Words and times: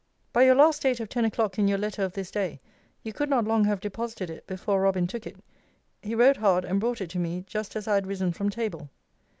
By 0.33 0.45
your 0.45 0.55
last 0.55 0.81
date 0.81 0.99
of 0.99 1.09
ten 1.09 1.25
o'clock 1.25 1.59
in 1.59 1.67
your 1.67 1.77
letter 1.77 2.01
of 2.03 2.13
this 2.13 2.31
day, 2.31 2.59
you 3.03 3.13
could 3.13 3.29
not 3.29 3.45
long 3.45 3.65
have 3.65 3.79
deposited 3.79 4.31
it 4.31 4.47
before 4.47 4.81
Robin 4.81 5.05
took 5.05 5.27
it. 5.27 5.37
He 6.01 6.15
rode 6.15 6.37
hard, 6.37 6.65
and 6.65 6.79
brought 6.79 7.01
it 7.01 7.09
to 7.11 7.19
be 7.19 7.43
just 7.45 7.75
as 7.75 7.87
I 7.87 7.93
had 7.93 8.07
risen 8.07 8.33
from 8.33 8.49
table. 8.49 8.89